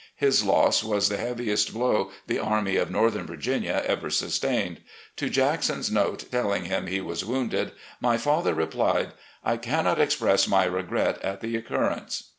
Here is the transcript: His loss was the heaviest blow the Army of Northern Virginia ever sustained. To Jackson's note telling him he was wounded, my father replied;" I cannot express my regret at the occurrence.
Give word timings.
His 0.15 0.43
loss 0.43 0.83
was 0.83 1.09
the 1.09 1.17
heaviest 1.17 1.75
blow 1.75 2.09
the 2.25 2.39
Army 2.39 2.75
of 2.77 2.89
Northern 2.89 3.27
Virginia 3.27 3.83
ever 3.85 4.09
sustained. 4.09 4.81
To 5.17 5.29
Jackson's 5.29 5.91
note 5.91 6.25
telling 6.31 6.65
him 6.65 6.87
he 6.87 7.01
was 7.01 7.23
wounded, 7.23 7.71
my 7.99 8.17
father 8.17 8.55
replied;" 8.55 9.09
I 9.53 9.57
cannot 9.57 10.01
express 10.01 10.47
my 10.47 10.63
regret 10.63 11.21
at 11.21 11.41
the 11.41 11.55
occurrence. 11.55 12.29